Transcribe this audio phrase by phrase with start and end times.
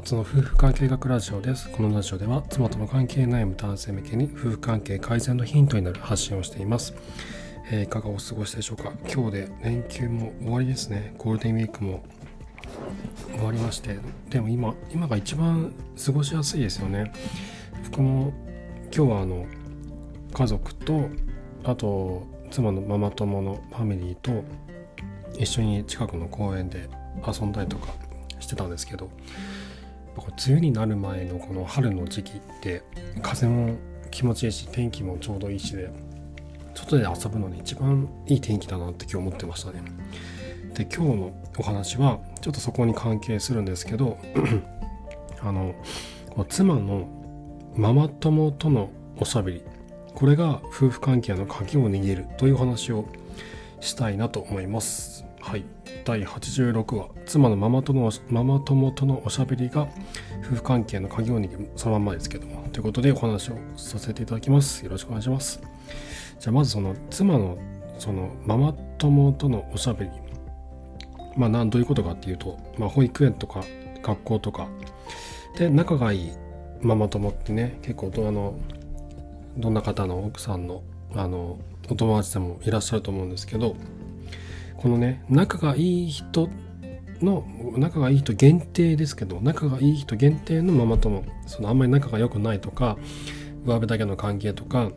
[0.00, 1.68] 初の夫婦関係学ラジオです。
[1.70, 6.94] このラジオでは妻との関係悩む男性向けに夫婦関係改善のヒントになる発信をしています。
[7.70, 8.94] えー、いかがお過ごしでしょうか？
[9.12, 11.14] 今日で連休も終わりですね。
[11.18, 12.02] ゴールデンウィークも
[13.36, 13.98] 終わりまして。
[14.30, 15.70] でも今、今が一番
[16.02, 17.12] 過ごしやすいですよね。
[17.90, 18.32] 僕も
[18.84, 19.44] 今日はあの
[20.32, 21.10] 家族と
[21.62, 24.44] あと妻のママ友のファミリーと
[25.38, 26.88] 一緒に近くの公園で
[27.22, 27.92] 遊んだりとか
[28.38, 29.10] してたんですけど
[30.16, 32.82] 梅雨になる前のこの春の時期って
[33.22, 33.76] 風も
[34.10, 35.90] 気持ちいいし天気もちょうどいいしで
[36.74, 39.82] 外で遊ぶのに一番いい天気だなって今日思ってましたね。
[40.74, 44.18] で今日のお話はちょっとそこに関係するんですけど
[45.42, 45.74] あの
[46.48, 47.08] 妻の
[47.76, 49.62] ママ友とのおしゃべり
[50.14, 53.06] これが夫婦関係の鍵を握るという話を
[53.80, 55.24] したいなと思います。
[55.40, 55.64] はい。
[56.04, 59.88] 第86話、妻のママとのママ友とのおしゃべりが
[60.44, 62.68] 夫婦関係の鍵を握る、そのまんまですけども。
[62.72, 64.84] ということでお話をさせていただきます。
[64.84, 65.60] よろしくお願いします。
[66.38, 67.58] じゃあまずその妻の
[67.98, 70.10] そのママ友とのおしゃべり。
[71.36, 73.64] まあなんどういうことかっていうと、まあ保育園とか
[74.02, 74.68] 学校とか
[75.56, 76.32] で仲がいい
[76.82, 78.54] ママ友ってね、結構あの、
[79.56, 80.82] どんな方の奥さんの
[81.14, 81.58] あの
[81.90, 83.74] お友達でもいらっしゃると思うんですけど
[84.80, 86.48] このね仲がいい人
[87.20, 87.44] の
[87.76, 92.96] 仲がいい人限定ですけど仲がいい人限定のママ友そのあんまり仲が良くないとか
[93.64, 94.90] 上辺だけの関係とか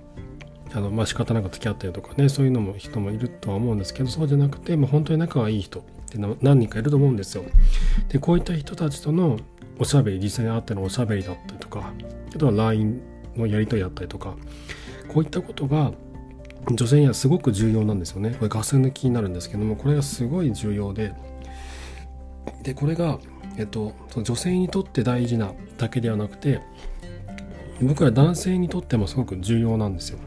[0.74, 7.44] あのまあ仕方なく付き合ったりとかねそういうのも人もいるとは思うんですけどそうじゃなくて、まあ、本当に仲がいい人って何人かいると思うんですよ。
[8.10, 9.38] でこういった人たちとの
[9.80, 11.92] おしゃべり実際に会ってのおしゃべりだったりとか
[12.34, 13.02] あとは LINE
[13.36, 14.36] のやり取りだったりとか
[15.08, 15.92] こういったことが
[16.72, 18.32] 女性にはすごく重要なんですよね。
[18.32, 21.14] これガス抜きになるんですけどもこれがすごい重要で
[22.64, 23.20] でこれが、
[23.58, 26.62] えっと、女性にとって大事なだけではなくて
[27.82, 30.20] 僕ら男性にとってもすごく重要なんですよ。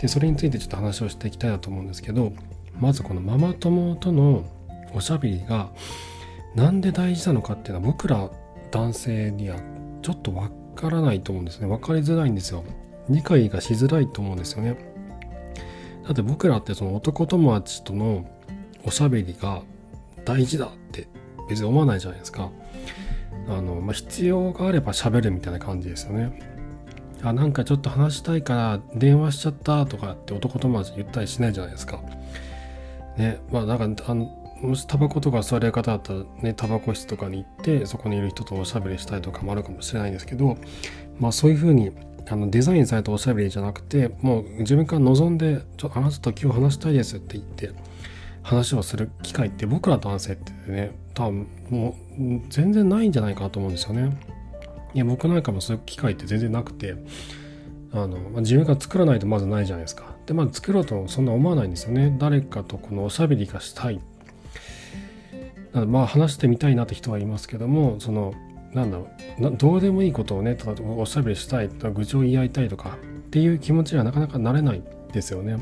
[0.00, 2.32] でそれについてちょっと話をしていきたいなと思うんですけど
[2.78, 4.44] まずこのママ友との
[4.94, 5.70] おしゃべりが
[6.54, 8.30] なんで大事なのかっていうのは僕ら
[8.70, 9.56] 男性には
[10.02, 11.66] ちょっとわからないと思うんですね。
[11.66, 12.64] 分かりづらいんですよ。
[13.08, 14.76] 理解がしづらいと思うんですよね。
[16.08, 18.26] だって僕らってその男友達との
[18.82, 19.60] おしゃべりが
[20.24, 21.06] 大事だって
[21.50, 22.50] 別に思わないじゃないですか。
[23.46, 26.32] あの、まあ、必要があれば喋るみたいな感じですよね。
[27.22, 32.00] あなんかちょっと話したいから電話しちゃったとかって男友達言ったりしないじゃないですか。
[33.18, 34.30] ねまあなんかあの
[34.62, 40.56] もしタバコとか吸われる方だったらねタバコ室とかに行ってそこにいる人とおしゃべりしたいとかもあるかもしれないんですけど
[41.18, 41.92] まあそういうふうに
[42.30, 47.70] あのデザインされたおしゃべりじゃなくてもう自分から望んでちょあなたと今日話したいですって言って
[48.42, 54.16] 話をする機会って僕ら男性ってね多分もう全然ないんじゃないかなと思うんですよね。
[54.94, 56.96] いや僕なんかもそういう機会って全然なくて
[57.92, 60.16] あの、まあ、自分が作らないとまずないじゃないですか。
[60.26, 62.14] でまあ作ろうとそんな思わないんですよね。
[62.18, 64.00] 誰かとこのおしゃべりがしたい。
[65.74, 68.34] まあ話してみたいなって人はいますけどもその
[68.72, 69.08] なんだろ
[69.38, 75.56] うどうでもいいことをね例えばおしゃべりしたいとか愚痴を言い合いたいとかっていう気持ちにはなかなかなれないですよね。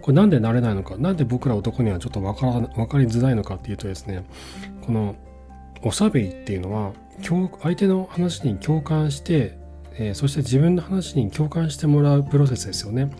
[0.00, 4.24] これなんでなれないのかなんで僕ら男にはちょっと分から分かりづらいのかっていうとですね
[4.84, 5.14] この
[5.82, 6.92] おしゃべりっていうのは
[7.62, 9.56] 相手の話に共感して、
[9.94, 13.10] えー、そして自分の話に共感してもらうプロセスですよね。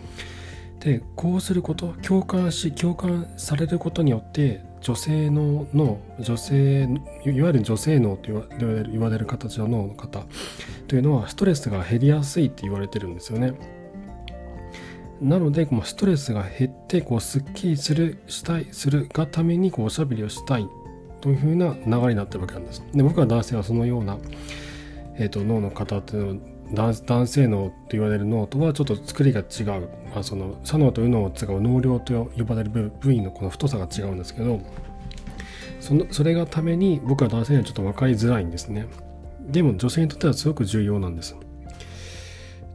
[0.79, 6.83] でこうすること共感し共感されることによって女性の脳女性
[7.25, 10.25] いわゆる女性脳と言われる形の脳の方
[10.87, 13.53] というのはストレスが減りやすいって言われてるんですよね。
[15.21, 20.67] なのでこの、ストレスが減ってこうすっきりするしたいするがためにこうおしゃべりをしたい
[21.21, 22.83] というふうな流れになってるわけなんです。
[22.93, 24.17] で僕は男性はそのような、
[25.15, 26.41] えーと、脳の方という
[26.73, 34.59] のは男性脳と言われる脳とはちょっと作りが違う、まあ、その左脳と右脳を使う脳量と呼ばれる部位のこの太さが違うんですけど
[35.83, 38.87] そのそれがために僕は男性にはちょっと分かりづらいんですね。
[39.41, 41.35] でも女性にとってはすごく重要なんです。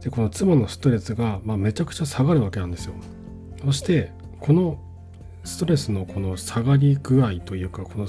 [0.03, 2.93] でこの妻のストレスが、まあ、めちゃくちゃ下がるわけなんですよ。
[3.65, 4.77] そしてこの
[5.43, 8.05] ストレスのこの下がり具合というかこの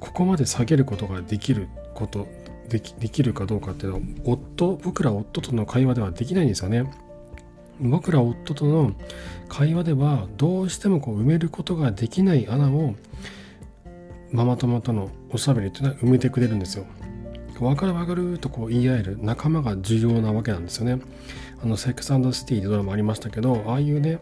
[0.00, 2.26] ここまで下げることができること
[2.70, 6.90] できできるかどうかっていうのは夫僕ら夫との会話ではできないんですよね。
[7.78, 8.94] 僕ら夫との
[9.50, 12.94] 会話ではどうしてもこう埋めることができない穴を
[14.32, 16.86] ママ友とのおしゃべりっていうのは埋めてくれるんですよ。
[17.58, 21.02] 分かる分かるとこう言い合える仲間が重要なわけなんですよね。
[21.62, 24.18] あのセックスシティでドラマありましたけどああいうね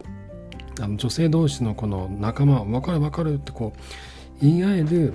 [0.81, 3.81] あの女性同士のこの仲間分かる分かるってこう
[4.41, 5.15] 言い合える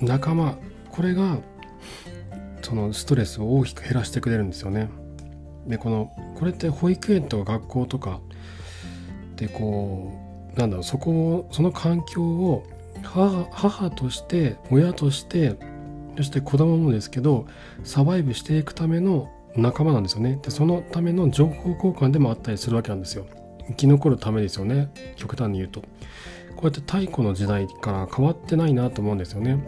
[0.00, 0.58] 仲間
[0.90, 1.38] これが
[2.62, 4.90] そのストレスを大きく減らしてくれるんですよね。
[5.66, 8.20] でこのこれって保育園とか学校とか
[9.36, 10.12] でこ
[10.54, 12.64] うなんだろうそこをその環境を
[13.02, 15.56] 母母として親として
[16.16, 17.46] そして子供もですけど
[17.84, 20.38] サバイブしていくための仲間なんですよね。
[20.42, 23.26] でそのための情報交換でもあったりするわけなんですよ。
[23.68, 24.90] 生き残るためですよね。
[25.16, 25.80] 極端に言うと。
[25.80, 25.86] こ
[26.62, 29.64] うやって太古の時代から変わってないなと思うんですよね。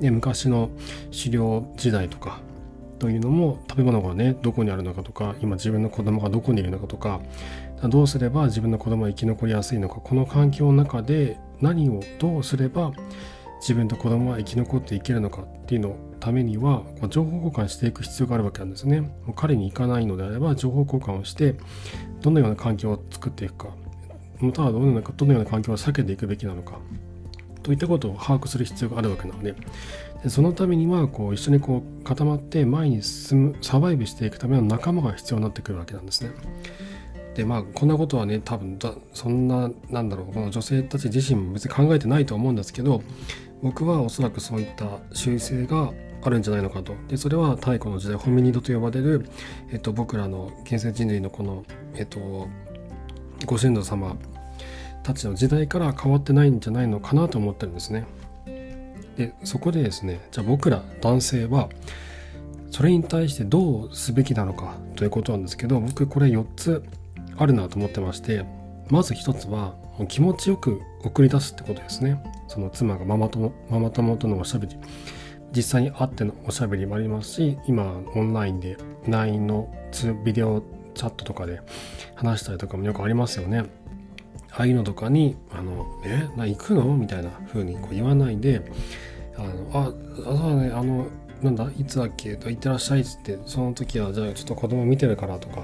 [0.00, 0.70] で昔の
[1.10, 2.40] 狩猟時代とか
[2.98, 7.20] というのも食べ物がねどこにあるのかとか今自分の子供がどこにいるのかとか
[7.84, 12.92] どうすれば自分の子供が生き残りやすいのかこの環境の中で何をどうすれば
[13.60, 19.00] 自分と子供は生き残っていけるのかっていうのためにはこう情報交換していく必要があるわけなんですね。
[19.00, 21.56] もう彼に行かないのであれば情報交換をして
[22.20, 23.68] どのような環境を作っていくか
[24.40, 26.78] またはどのようなどのような環境を避けていくべきなのか
[27.62, 29.54] といったことを把握する必要があるわけなので
[30.22, 36.30] でそのためにはこう一緒にこう固まって前に進むサバイブしていくための仲間が必要になってくるわけなんですね。
[37.40, 38.78] でまあこんなことはね多分
[39.14, 43.02] そんななんだろうこの女性たち自身も別に考えてないと思うんですけど
[43.62, 45.90] 僕はおそらくそういった習性が
[46.22, 49.26] あるんじゃないのかとでそれは太古の時代ホミニドと呼ばれる、
[49.72, 51.64] えっと、僕らの現世人類のこの、
[51.94, 52.46] えっと、
[53.46, 54.16] ご先祖様
[55.02, 58.04] たちの時代から変わってないんじゃないのかなと思ってるんですね。
[59.16, 61.70] でそこでですねじゃあ僕ら男性は
[62.70, 66.84] それに対してどうすべきなのかということなんですけど僕これ4つ
[67.40, 68.44] あるなと思ってまして
[68.90, 69.74] まず1つは
[70.08, 74.76] 気持ちよく送り出すってことですねその妻がママ友ママ友とのおしゃべり
[75.56, 78.76] 実際に会ってのおしゃべりもありますし今オンラインで
[79.08, 79.72] LINE の
[80.24, 80.62] ビデオ
[80.94, 81.60] チャットとかで
[82.14, 83.64] 話したりとかもよくありますよね
[84.52, 88.60] ああいうのとかに「あのえな行くの?」みたいな風にこう言わないで
[89.38, 89.92] 「あのあ
[90.24, 91.06] そうだねあの
[91.40, 95.62] なんだいつだっけ?」と「行ってらっしゃい」っつってその時はじゃあちょっと子供見てるからとか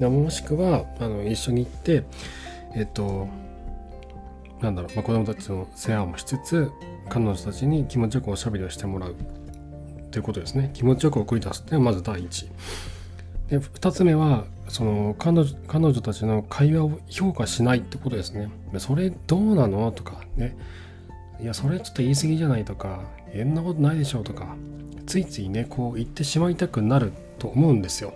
[0.00, 2.04] もしくはあの一緒に行って
[2.74, 3.28] えっと
[4.60, 6.70] なんだろう、まあ、子供たちの世話もしつつ
[7.08, 9.14] 彼女たちに気持ちよくおしゃべりをしてもらう。
[10.10, 10.70] ということですね。
[10.74, 12.48] 気持ちよく送り出すっていうのはまず第一。
[13.48, 18.48] で2つ目はその彼女彼女たちの会話を評価しないってことですね。
[18.78, 20.56] それどうなのとかね。
[21.40, 23.02] いやそれちょっと言い過ぎじゃないとか
[23.36, 24.54] そんなことないでしょうとか
[25.04, 28.14] ついついねこう言ってしまいたくなると思うんですよ。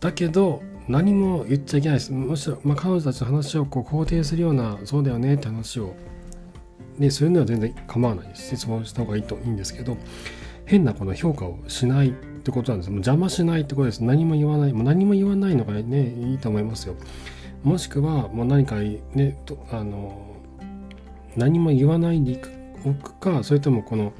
[0.00, 2.12] だけど何も言っちゃいけないです。
[2.12, 5.94] むしろ、まあ、彼女たちの話をこう肯定するような、そうだよねって話を、
[6.96, 8.56] ね、そういうのは全然構わないです。
[8.56, 9.98] 質問した方がいいといいんですけど、
[10.64, 12.90] 変なこの評価をしないってことなんです。
[12.90, 14.02] もう邪魔しないってことです。
[14.02, 14.72] 何も言わない。
[14.72, 16.94] もう何も言わないのがね、いいと思いますよ。
[17.62, 19.38] もしくは、もう何かね、
[19.70, 20.36] あの、
[21.36, 22.40] 何も言わないで
[22.86, 24.14] おくか、それともこの、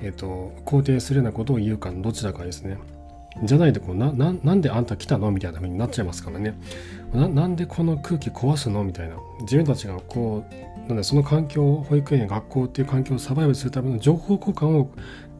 [0.00, 2.78] えっ、と、肯定するようなことを言うかのどちらかですね。
[3.42, 6.54] じゃないとこうなななんであんた来たのみたいな風になっちゃいますからね。
[7.12, 9.16] ななんでこの空気壊すのみたいな。
[9.40, 14.90] 自分たちがこうなんでその環境保育園や学校っていう環境をサバイブするための情報交換を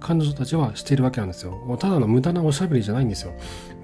[0.00, 1.76] 彼女たちはしているわけなんですよ。
[1.78, 3.32] ただの無駄なおしゃべりじゃないんですよ。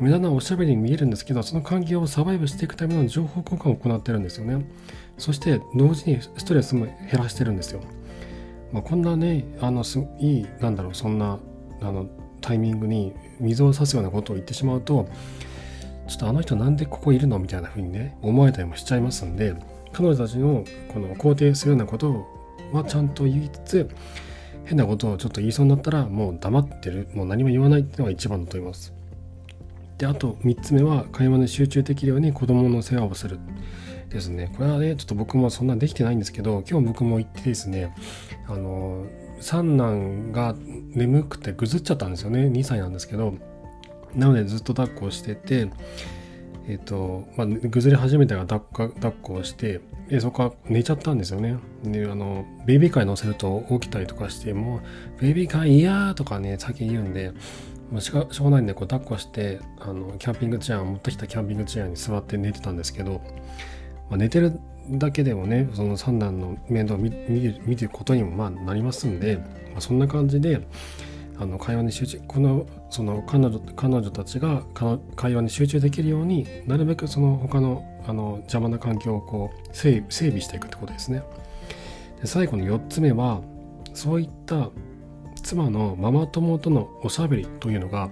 [0.01, 4.65] 無駄なおしゃべりに見えるんですけどその環境をサバイブしていくための情報交換を行ってるんですよね。
[5.19, 7.81] そして同時にストレスも減らしてるんですよ、
[8.73, 11.39] まあ、こんなねあのすいいなんだろうそんな
[11.81, 12.07] あの
[12.41, 15.09] タイミングに水を差すようなことを言ってしまうと
[16.09, 19.55] ちょっとあの人なんでここいるのみたいな風にね思われたりもしちゃいますんで
[19.93, 22.27] 彼女たちのこの肯定するようなこと
[22.73, 23.91] はちゃんと言いつつ
[24.65, 28.93] 変なことをちょっと言いそうになったらもう黙ってるもう何も言わないっていうのが一番だと思います。
[29.97, 33.41] であと3つ目は会話に集中できるように子供の世話をする
[34.11, 37.95] ですねこれはねちょっと僕もそんなできてないんですけど今日僕も行ってですね
[38.47, 39.05] あの
[39.41, 40.55] 三男が
[40.95, 42.47] 眠くてぐずっちゃったんですよね。
[42.47, 43.35] 2歳なんですけど。
[44.15, 45.69] なのでずっと抱っこしてて
[46.67, 51.57] えっ、と、まあ、ぐずり始めたら抱っ抱っこをしてでそこから寝ちゃったんですよね。
[51.85, 54.81] であのベビーカーに乗せると起きたりとかしても
[55.21, 57.33] ベビーカー嫌とかね先言うんで
[57.91, 63.23] まあ、しょうがないんでこう抱っこしてあのキャンピングチェア持ってきたキャンピングチェアに座って寝てたんですけど、
[64.11, 69.37] まあ、寝てるだけでもねその三男の面倒を見る見ることにもまあなりますんで、
[69.73, 70.61] まあ、そんな感じで
[71.39, 74.63] あの会話に集中このその彼女彼女たちが
[75.15, 81.23] 会話に集中できるようになるべくその他のあの邪魔な環境をこう整備していくってことですね。
[82.21, 83.43] で最後の4つ目は
[83.93, 84.71] そういった
[85.43, 88.11] 妻のママ友とのおしゃべりというのが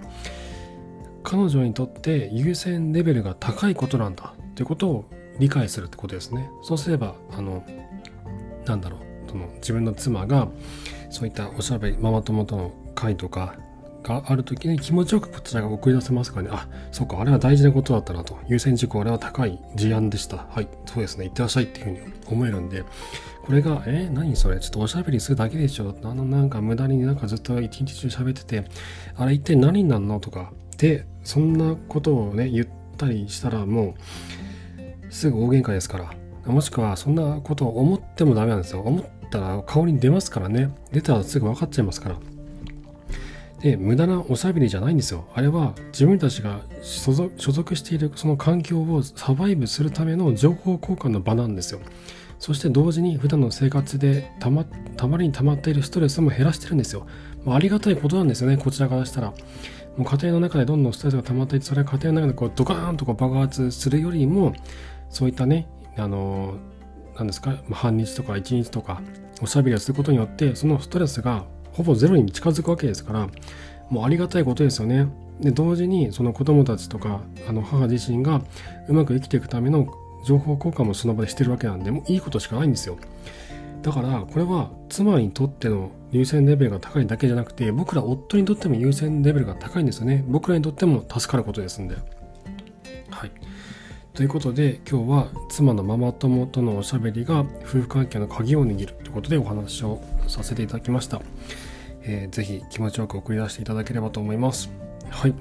[1.22, 5.04] 彼女にとって優先レベルが高いことなんだということを
[5.38, 6.50] 理解するってことですね。
[6.62, 7.64] そうすれば、あの、
[8.64, 9.00] なんだろう、
[9.30, 10.48] その自分の妻が
[11.10, 13.54] そういったおしゃべり、ママ友との回とか
[14.02, 16.50] がある時に気持ちよくこちらが送り出せますからね。
[16.52, 18.38] あそうかあれは大事なことだったなと。
[18.48, 20.46] 優先事項あれは高い事案でした。
[20.48, 21.24] はいそうですね。
[21.26, 22.84] いってらっしゃいっていうふうに思えるんで。
[23.44, 24.58] これが、え何それ？
[24.58, 28.68] ちょっとおしゃべりするだけでしょあのなんか無駄になんかずっと一日中喋ってて
[29.16, 30.18] あれ一体何になるの？
[30.18, 30.52] とか。
[30.78, 32.66] でそんなことをね言っ
[32.96, 33.94] たりしたらもう
[35.16, 36.12] すぐ大喧嘩ですから。
[36.52, 38.82] もしくはそんなことを思ってもダメなんですよ。
[38.82, 40.70] 思ったら顔に出ますからね。
[40.92, 42.16] 出たらすぐ分かっちゃいますから。
[43.60, 45.26] で無駄なおしゃべりじゃないんですよ。
[45.34, 47.12] あれは自分たちが所
[47.52, 51.80] 属しているその環境をサバイブするための情報交換の場なんですよ。
[52.38, 57.06] そして同時に普段の生活でたまたまりに溜まっているストレスも減らしてるんですよ。
[57.44, 59.32] まあ、ありがたいことなんですよね、こちらからしたら。
[59.96, 64.52] もう家庭の中でどんどんストレスが溜まっていて、それは家庭の中でこうドカーンとこう爆発するよりも、
[65.10, 66.54] そういったね、あの
[67.16, 69.00] 何ですか、半日とか一日とか
[69.42, 73.28] おしゃべりをすることによって、そのストレスがほぼゼロに近づくわけですから、
[73.90, 75.08] もうありがたいことですよね。
[75.40, 78.42] で、同時にその子供たちとか、あの母自身が
[78.88, 79.86] うまく生きていくための
[80.26, 82.96] 情報交換もその場でしてるわけなんで、もういいことしかないんですよ。
[83.82, 90.24] だから、これは妻にとっての優先レベルが高いだけじゃなくて、僕ら夫にとっても優先レベルが高いんですよね。
[90.26, 91.94] 僕らにとっても助かることですんで。
[93.10, 93.30] はい。
[94.16, 101.20] ということで、今日は妻のママ友とのおしゃべりが夫婦関係の鍵を握るということでお話をさせていただきました。
[102.00, 104.70] えー、ぜひ気持ちよく送り出していただければと思います。
[105.10, 105.34] はい。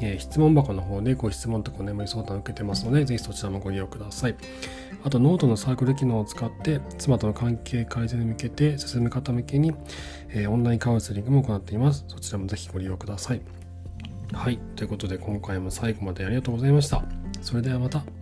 [0.00, 4.36] えー、質問箱の方でご質問とかお眠り相談を受けてますので、ぜひそちらもご利用ください。
[5.02, 9.74] あと、ノートのサークル機能を使って、妻との関係改善に向けて進む方向けに、
[10.28, 12.04] えー、オンラインカウンセリングも行っています。
[12.06, 13.40] そちらもぜひご利用ください。
[14.32, 14.60] はい。
[14.76, 17.17] ということで、今回も最後までありがとうございました。
[17.40, 18.17] それではまた。